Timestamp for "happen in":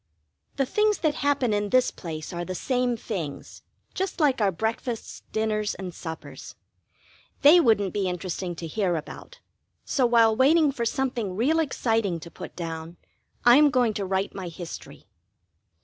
1.13-1.69